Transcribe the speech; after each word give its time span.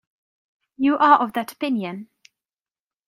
You 0.77 0.97
are 0.97 1.19
of 1.21 1.33
that 1.33 1.51
opinion? 1.51 2.09